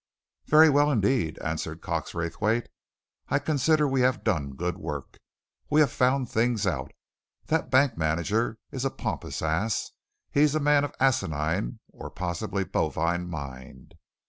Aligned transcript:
"Very 0.47 0.67
well 0.67 0.89
indeed," 0.89 1.37
answered 1.43 1.81
Cox 1.81 2.15
Raythwaite. 2.15 2.69
"I 3.29 3.37
consider 3.37 3.87
we 3.87 4.01
have 4.01 4.23
done 4.23 4.55
good 4.55 4.77
work. 4.79 5.19
We 5.69 5.79
have 5.81 5.91
found 5.91 6.27
things 6.27 6.65
out. 6.65 6.91
That 7.45 7.69
bank 7.69 7.97
manager 7.99 8.57
is 8.71 8.83
a 8.83 8.89
pompous 8.89 9.43
ass; 9.43 9.91
he's 10.31 10.55
a 10.55 10.59
man 10.59 10.83
of 10.83 10.95
asinine, 10.99 11.81
or 11.91 12.09
possible 12.09 12.65
bovine, 12.65 13.29
mind! 13.29 13.93